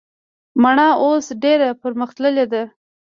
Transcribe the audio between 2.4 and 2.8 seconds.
ده